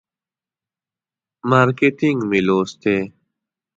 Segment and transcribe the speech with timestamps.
[1.49, 2.99] مارکیټینګ مې لوستی.